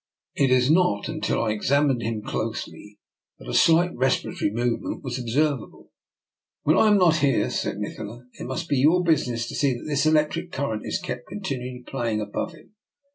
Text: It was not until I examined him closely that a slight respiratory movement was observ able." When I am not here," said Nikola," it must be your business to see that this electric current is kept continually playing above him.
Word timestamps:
It 0.33 0.49
was 0.51 0.71
not 0.71 1.07
until 1.07 1.43
I 1.43 1.51
examined 1.51 2.01
him 2.01 2.23
closely 2.23 2.97
that 3.37 3.47
a 3.47 3.53
slight 3.53 3.95
respiratory 3.95 4.49
movement 4.49 5.03
was 5.03 5.19
observ 5.19 5.59
able." 5.59 5.91
When 6.63 6.75
I 6.75 6.87
am 6.87 6.97
not 6.97 7.17
here," 7.17 7.51
said 7.51 7.77
Nikola," 7.77 8.23
it 8.39 8.47
must 8.47 8.67
be 8.67 8.77
your 8.77 9.03
business 9.03 9.47
to 9.49 9.53
see 9.55 9.75
that 9.75 9.85
this 9.87 10.07
electric 10.07 10.51
current 10.51 10.87
is 10.87 10.99
kept 10.99 11.27
continually 11.27 11.83
playing 11.85 12.19
above 12.19 12.53
him. 12.53 12.73